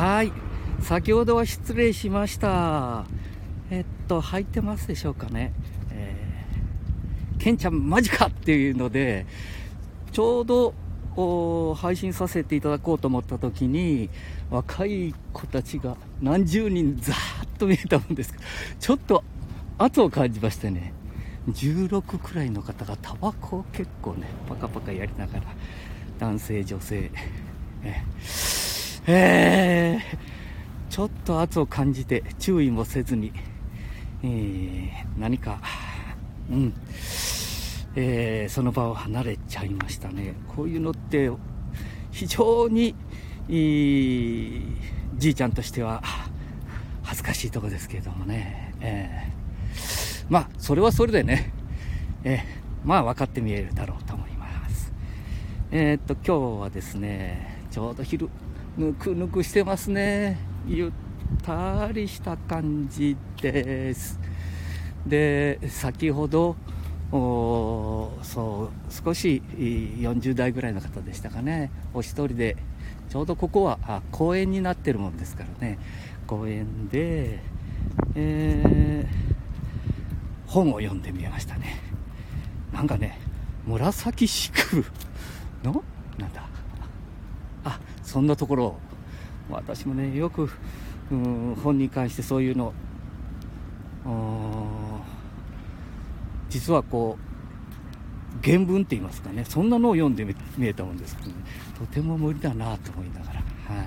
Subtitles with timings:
[0.00, 0.32] はい。
[0.80, 3.04] 先ほどは失礼しました。
[3.70, 5.52] えっと入ってますでしょうかね。
[5.90, 9.26] えー、ケンちゃんマジかっていうので
[10.10, 10.72] ちょうど
[11.74, 14.08] 配信させていただこうと思った時に
[14.50, 18.34] 若い子たちが何十人ざーっと見えたんです
[18.80, 19.22] ちょっと
[19.76, 20.94] 圧を感じましてね。
[21.46, 25.42] 16くらいの方がタバコを結構ねパカパカやりながら
[26.18, 27.10] 男性女性
[27.82, 28.02] え
[29.06, 33.32] えー、ちょっと圧を感じて注意もせずに、
[34.22, 35.60] えー、何か。
[36.50, 36.74] うん。
[37.96, 40.34] えー、その場を離れちゃいましたね。
[40.48, 41.30] こういうのって
[42.12, 42.94] 非常に
[43.48, 44.62] いい
[45.16, 46.02] じいちゃんとしては
[47.02, 51.52] 恥ずかしいとこですけれどもね、えー、まあそれはそれでね、
[52.22, 52.40] えー、
[52.84, 54.92] まあ分かって見えるだろうと思います。
[55.72, 58.28] えー、っと今日はですねちょうど昼。
[58.78, 60.38] ぬくぬくしてますね。
[60.66, 60.90] ゆっ
[61.42, 64.18] たりした感じです。
[65.06, 66.56] で先ほど
[67.10, 71.70] そう少し40代ぐらいの方でしたかね。
[71.92, 72.56] お一人で
[73.08, 75.78] ちょうどここはあ公園になってるもんですからね。
[76.26, 77.40] 公園で、
[78.14, 81.80] えー、本を読んでみましたね。
[82.72, 83.18] なんかね
[83.66, 84.84] 紫式部
[85.64, 85.82] の？
[86.18, 86.49] なんだ？
[87.64, 88.76] あそんなところ
[89.50, 90.48] 私もねよく
[91.10, 92.72] うん本に関してそういうの。
[96.48, 99.44] 実はこう原文って言いますかね。
[99.44, 100.34] そんなのを読んで見
[100.66, 101.34] えたもんですけどね。
[101.78, 103.40] とても無理だなと思いながら。
[103.40, 103.82] は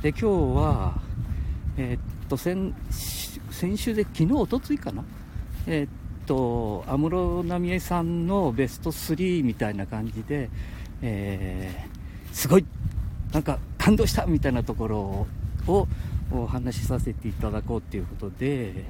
[0.00, 0.02] い。
[0.02, 0.24] で今日
[0.56, 1.00] は
[1.76, 2.74] えー、っと先
[3.50, 5.04] 先週で昨日おとついかな。
[5.66, 5.88] えー、っ
[6.26, 10.50] と安室奈美恵さんのベスト3みたいな感じで、
[11.02, 11.95] えー、
[12.36, 12.66] すごい
[13.32, 15.26] なんか感動したみたいなところ
[15.66, 15.88] を
[16.30, 18.84] お話しさせていただこうということで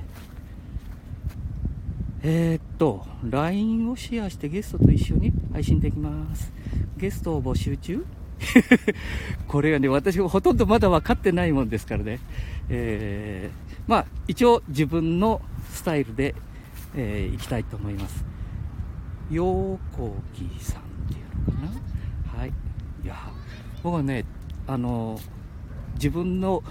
[2.23, 6.53] えー、っと、LINE をシェアしてゲストと一緒に配信できます。
[6.97, 8.05] ゲストを募集中
[9.47, 12.19] これがね、私もほとんどまだ分かってないもんですからね。
[12.69, 15.41] えー、まあ、一応自分の
[15.71, 16.35] スタイルで、
[16.97, 18.25] えー、きたいと思います。
[19.31, 21.77] ようこぎさんっていうのか
[22.35, 22.53] なはい。
[23.07, 23.15] いや、
[23.87, 24.25] 僕はね、
[24.67, 25.17] あの、
[25.95, 26.65] 自分の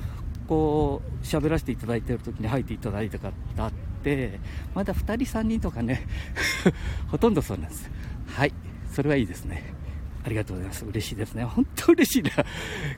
[0.49, 3.71] こう、喋らせていただいている時に入っていただいた方っ
[4.03, 4.37] て、
[4.73, 6.05] まだ2人、3人とかね、
[7.07, 7.89] ほとんどそうなんです。
[8.27, 8.53] はい、
[8.91, 9.63] それはいいですね。
[10.25, 10.85] ありがとうございます。
[10.87, 11.45] 嬉しいですね。
[11.45, 12.31] 本当嬉しいな。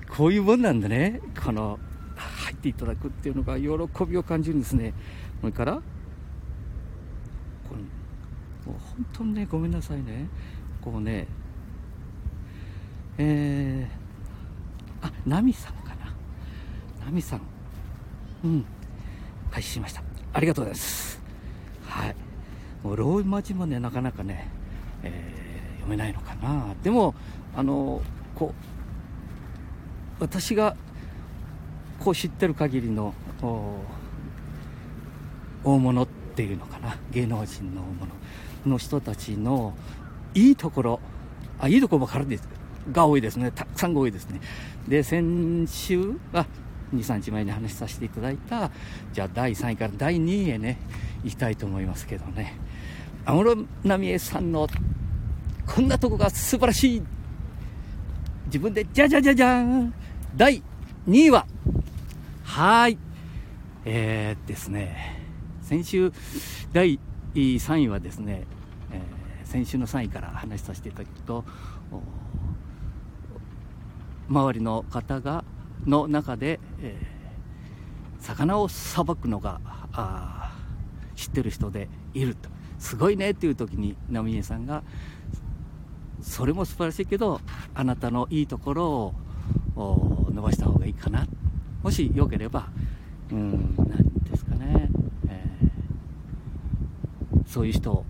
[0.09, 1.21] こういうもんなんだね。
[1.39, 1.77] この、
[2.15, 3.67] 入っていただくっていうのが喜
[4.09, 4.95] びを感じるんですね。
[5.41, 5.81] それから、こ
[7.75, 7.81] の
[8.73, 10.27] もう本当にね、ごめんなさいね。
[10.81, 11.27] こうね、
[13.19, 14.06] えー、
[15.27, 17.05] ナミさんかな？
[17.05, 17.41] ナミさん。
[18.45, 18.65] うん。
[19.51, 20.01] 開始しました。
[20.33, 21.21] ありがとうございます。
[21.85, 22.15] はい。
[22.83, 24.47] もうローマ字もね、なかなかね、
[25.03, 26.73] えー、読めないのかな。
[26.81, 27.13] でも、
[27.55, 28.01] あの、
[28.35, 28.53] こ
[30.19, 30.75] う、私が
[31.99, 33.13] こう知ってる限りの
[35.63, 38.07] 大物っていうのかな、芸能人の大物
[38.65, 39.75] の人たちの
[40.33, 40.99] いいところ、
[41.59, 42.59] あ、いいところばかりですけど
[42.91, 43.51] が多いですね。
[43.51, 44.39] たくさんが多いですね。
[44.87, 46.45] で、先週、あ、
[46.93, 48.71] 23日前に話しさせていただいた
[49.13, 50.77] じゃあ第3位から第2位へね
[51.23, 52.55] 行きたいと思いますけどね。
[53.25, 54.67] 安室奈美恵さんの
[55.65, 57.03] こんなとこが素晴らしい。
[58.45, 59.93] 自分でじゃじゃじゃじゃん
[60.35, 60.63] 第
[61.07, 61.45] 2位は
[62.43, 62.97] はい。
[63.83, 65.21] えー、ですね。
[65.61, 66.13] 先週
[66.71, 66.99] 第
[67.35, 68.45] 3位はですね、
[68.91, 71.43] えー、先週の3位から話させていただくと
[74.29, 75.43] 周りの方が
[75.85, 79.61] の中で、えー、魚をさばくのが
[79.93, 80.53] あ
[81.15, 82.49] 知ってる人でいると。
[82.79, 84.83] すごいねっていう時に波江さんが
[86.21, 87.41] それも素晴らしいけど
[87.73, 89.13] あなたのいいところ
[89.75, 91.25] を伸ばした方がいいかな。
[91.81, 92.67] もしよければ
[93.31, 93.87] うん何
[94.23, 94.89] ですかね、
[95.27, 98.05] えー、そういう人を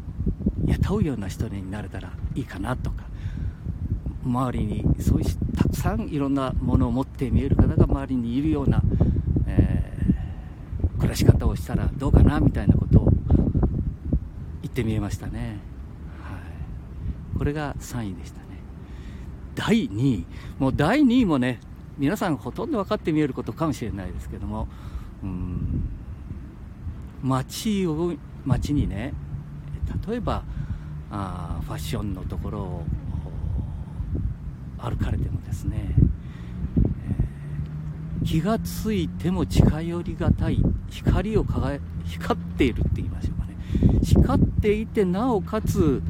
[0.66, 3.06] 雇うような人になれたらいいかなとか。
[4.28, 8.82] 周りにそういうたくさんいろんなものを持って見える方が周りにいるような、
[9.48, 13.12] えー、暮らし方をしたらどうかなみたいなことを
[14.62, 15.60] 言ってみえましたね、
[16.22, 18.46] はい、これが3位でしたね。
[19.56, 20.26] 第2位。
[20.60, 21.60] もう第2位もね
[21.98, 24.68] 皆さんほとんど分かって見えることかもしれないですけども
[25.24, 25.90] うん。
[27.24, 28.14] 街を
[28.46, 29.14] 街にね
[30.08, 30.44] 例えば
[31.10, 32.84] あファッションのところを
[34.78, 43.56] 歩かれてもですね、えー、気がついても近寄りがたい光を輝光っているって言いましょうかね。
[44.04, 46.02] 光っていてなおかつう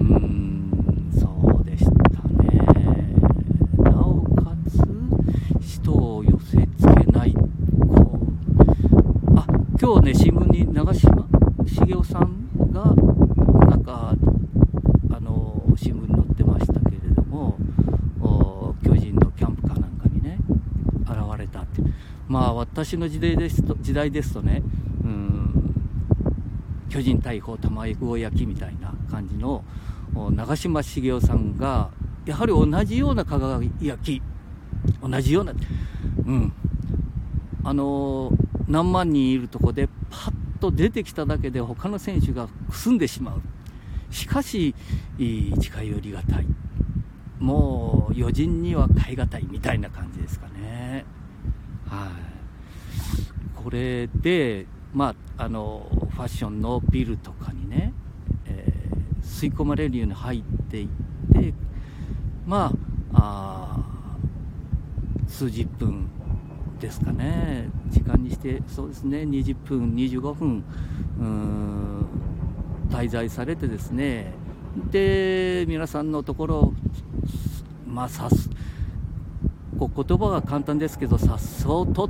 [0.00, 1.90] ーんそうでした
[2.42, 2.60] ね。
[3.78, 4.82] なおかつ
[5.64, 7.32] 人を寄せつけない。
[7.32, 7.38] こ
[9.28, 9.46] うあ
[9.80, 11.26] 今日ね新聞に長嶋
[11.66, 12.84] 茂雄さんが
[13.66, 14.14] なんか
[15.10, 17.56] あの新聞に載ってましたけれども
[18.20, 20.38] お巨人のキャンプかなんかにね
[21.02, 21.82] 現れたって
[22.28, 24.62] まあ私の時代ですと時代ですとね
[25.02, 25.74] うん
[26.88, 29.64] 巨人大砲卵焼きみたいな感じの
[30.14, 31.90] 長嶋茂雄さんが
[32.26, 34.22] やはり同じような輝き
[35.02, 35.54] 同じような
[36.26, 36.52] うん。
[37.64, 38.30] あの
[38.66, 43.42] 何万人いるとこでパッと出てきただけで他の選手がくすんでしまう。
[44.10, 44.74] しかし
[45.18, 46.46] 近寄りがたい。
[47.38, 50.52] もう余人には代え難いみたいな感じですかね。
[51.88, 52.10] はい。
[53.62, 57.92] これでまああのファッションのビルとかにね、
[58.46, 58.78] えー
[59.22, 60.88] 吸い込まれるように入っていっ
[61.32, 61.54] て
[62.46, 62.72] ま
[63.12, 63.78] あ
[65.26, 66.08] 数十分
[66.80, 67.68] ですかね。
[67.88, 70.64] 時間にしてそうですね20分25分
[72.90, 74.32] 滞在されてですね。
[74.90, 76.72] で皆さんのところ
[77.86, 78.48] まあさす
[79.78, 82.08] こう言葉が簡単ですけどさっそうと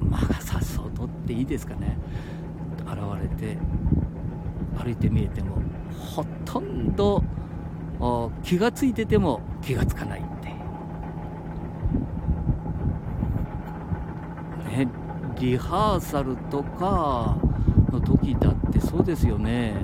[0.00, 1.96] まあさっそうとっていいですかね。
[2.86, 3.58] 現れて
[4.78, 5.56] 歩いて見えても
[5.98, 7.22] ほとんど
[8.42, 10.48] 気がついてても気がつかないって。
[14.76, 14.88] ね
[15.40, 17.36] リハーサルとか
[17.90, 19.74] の時だってそうですよね。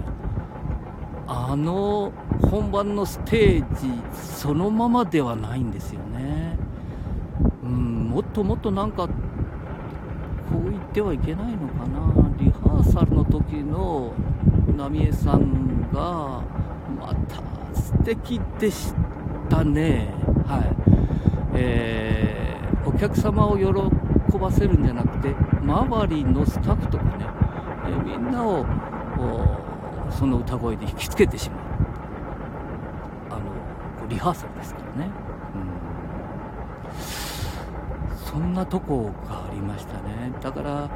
[1.26, 2.12] あの
[2.50, 6.58] 本番のステージそのままではないんですよね。
[7.62, 9.12] うんもっともっとなんかこ
[10.66, 12.12] う言ってはいけないのかな。
[12.38, 14.12] リハーサルの時の
[14.76, 16.42] 浪江さんが
[16.98, 17.42] また
[17.78, 18.92] 素敵でし
[19.48, 20.12] たね。
[20.46, 20.76] はい。
[21.54, 22.52] えー
[22.84, 23.64] お客様を喜
[24.38, 27.26] ばせるんじゃなくて周りのスタッフとかね、
[27.86, 28.66] えーみんなを
[30.10, 31.60] その歌声で引きつけてしまう。
[33.30, 33.46] あのこ
[34.06, 35.10] うリハーサルですからね、
[35.54, 35.58] う
[36.98, 37.02] ん、
[38.32, 40.32] そんなとこがありましたね。
[40.40, 40.90] だから、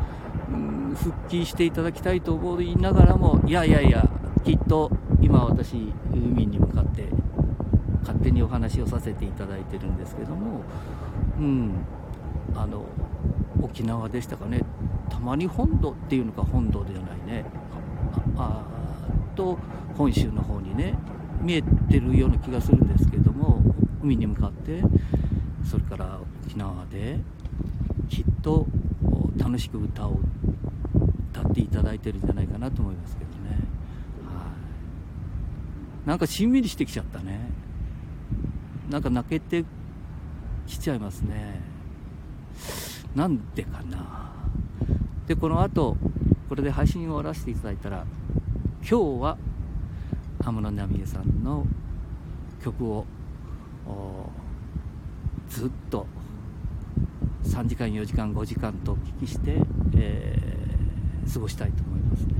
[0.51, 4.09] うん、復帰していただきたいと思いながらもいやいやいや
[4.43, 4.91] きっと
[5.21, 7.11] 今私海に向かって
[8.01, 10.63] 勝手にお話をさせていただいてるんですけども、
[11.39, 11.73] うん、
[12.55, 12.87] あの
[13.61, 14.63] 沖縄でしたかね。
[15.11, 17.45] たまに本土っていうのか本土ではないね。
[18.39, 19.59] ああと
[19.99, 20.95] 本州の方にね
[21.43, 23.61] 見えてるような気がするんですけども
[24.03, 24.83] 海に向かって。
[25.69, 27.19] それから沖縄で
[28.09, 28.67] きっと
[29.37, 30.21] 楽しく歌を
[31.33, 33.59] 歌っていただいてるんじゃないかなと思いますけどね、
[34.25, 34.53] は
[36.05, 37.51] い、なんかしんみりしてきちゃったね。
[38.89, 39.65] なんか泣けて
[40.69, 41.61] きちゃいますね。
[43.15, 44.33] なんでかな。
[45.27, 45.97] でこの後
[46.49, 48.07] これで配信を終わらせていただいたら
[48.89, 49.37] 今日は
[50.39, 51.67] 安室奈美恵さんの
[52.63, 53.05] 曲を
[53.85, 54.31] お
[55.49, 56.07] ずっと
[57.45, 59.57] 3時間4時間5時間とお聞きして、
[59.97, 60.57] えー
[61.33, 62.35] 過ごしたいと思いますね。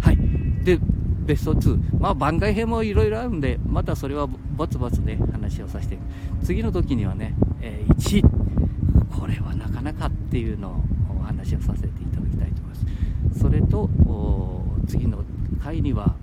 [0.00, 0.64] はい。
[0.64, 0.78] で
[1.26, 5.98] ベスト2まあ番外編もいろいろあるんでまたそれはぼつぼつで話をさせて。
[6.44, 8.22] 次の時にはね、えー1
[9.18, 10.74] これはなかなかっていうのを
[11.20, 12.74] お話をさせていただきたいと思いま
[13.34, 13.40] す。
[13.40, 13.90] それと
[14.86, 15.24] 次の
[15.62, 16.14] 回には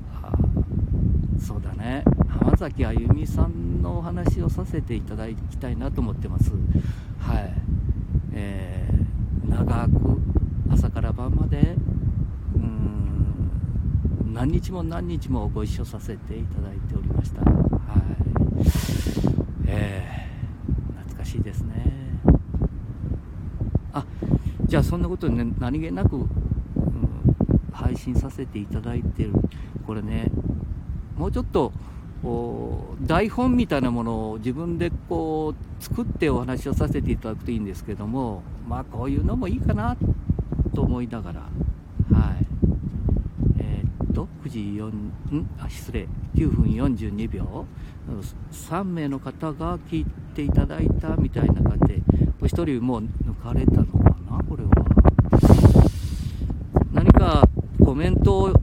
[1.40, 2.04] そうだね。
[2.30, 6.52] 浜崎あゆみさんのお話をさせていただきたいなと思ってます。
[7.20, 7.54] はい。
[8.34, 9.00] えー
[9.50, 10.22] 長く
[10.72, 11.58] 朝から晩まで
[12.56, 17.42] うーん何日も何日もご一緒させていただいておりました。
[17.42, 17.54] はい。
[19.66, 21.84] えー懐かしいですね。
[23.92, 24.06] あ
[24.66, 26.30] じゃあそんなことね何気なく、うん
[27.72, 29.34] 配信させていただいてる
[29.88, 30.30] これね
[31.18, 31.72] もうちょっと
[32.22, 39.96] こう台本みたいなものを自分でこう作ってお話をさせていただくといいんですけどもまあこういうのもいいかな
[40.76, 41.48] と思いながらは
[42.34, 42.46] い。
[43.60, 45.50] えーっと9時4ん？
[45.60, 46.08] あ失礼。
[46.36, 47.66] 9分42秒。
[48.52, 52.02] 3名の方が聞いていただいたみたいな感じで
[52.42, 54.44] お一人もう抜かれたのかな？
[54.44, 54.72] これは。
[56.92, 57.48] 何か
[57.84, 58.59] コメントを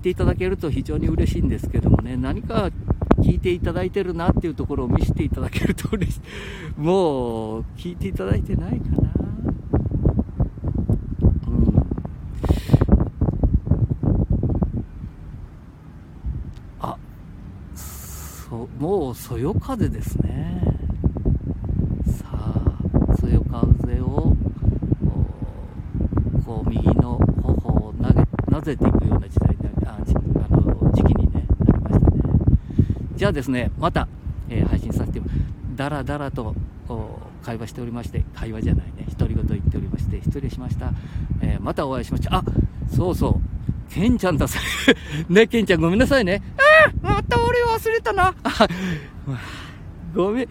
[0.00, 2.70] していただけると非常に嬉しいんですけどもね何か
[3.18, 6.20] 聞いていただいてるなっていうところを見せていただけると嬉しい。
[6.80, 9.10] もう、聞いていただいてないかな。
[11.48, 11.86] うん。
[16.80, 16.96] あ、
[17.74, 20.78] そ、もう、そよ風ですね。
[22.06, 24.34] さあ、そよ風を、
[26.46, 32.22] こう、右の頬を投げ、なぜていくような時代にああの時期に、ね、なりましたね。
[33.20, 34.08] じゃあですね、また、
[34.48, 35.20] えー、配信させて、
[35.76, 36.54] だらだらと
[37.42, 40.90] 会話しておりまして、会話じゃないね、独り言言っておりまして、失礼しました。
[41.42, 42.36] えー、またお会いしました。
[42.36, 42.42] あ
[42.90, 44.58] そうそう、ケンちゃんださ。
[45.28, 46.40] ね、ケンちゃんごめんなさいね。
[46.56, 48.34] あまた俺忘れたな。
[50.16, 50.48] ごめん。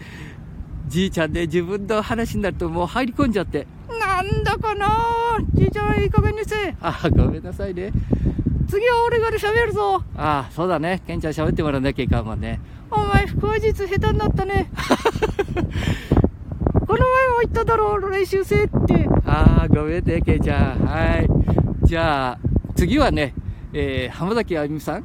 [0.89, 3.65] じいちゃんで、ね、自分の話になるともう入り込んじゃって。
[3.99, 6.75] なんだかなじいちゃんいい加減にせ。
[6.81, 7.91] あ、ごめんなさいね。
[8.69, 10.03] 次は俺が喋るぞ。
[10.15, 11.01] ああ、そうだね。
[11.07, 12.59] ケンちゃん喋ってもらわなきゃいかんもんね。
[12.91, 14.69] お前、腹話術下手になったね。
[16.87, 19.07] この前も言っただろう、練習生って。
[19.25, 20.85] ああ、ごめんね、ケンちゃん。
[20.85, 21.27] はい。
[21.87, 22.39] じゃあ、
[22.75, 23.33] 次はね、
[23.73, 25.03] えー、浜崎あゆみさん？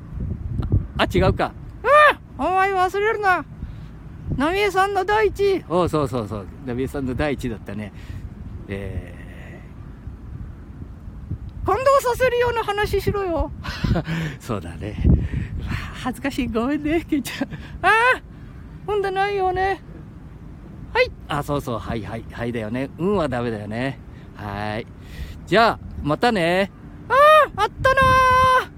[0.99, 1.53] あ、違うか。
[1.83, 3.45] ああお前忘れるな。
[4.37, 5.65] ナミエさんの第一。
[5.69, 6.47] おそうそうそう。
[6.67, 7.93] ナミエさんの第一だったね。
[8.69, 9.14] えー
[11.95, 13.51] 感動させるような話しろよ。
[14.41, 14.97] そうだね。
[16.03, 16.49] 恥ずかしい。
[16.49, 17.49] ごめんね、ケンちゃん。
[17.87, 18.23] ああ
[18.87, 19.81] ほんでないよね。
[20.93, 21.11] はい。
[21.29, 21.79] あ、そうそう。
[21.79, 22.25] はいはい。
[22.31, 22.91] はいだよね。
[22.99, 23.99] うんはダメだよね。
[24.37, 24.87] はい。
[25.47, 26.71] じゃあ、またね。
[27.09, 27.15] あ
[27.57, 28.74] ああったなー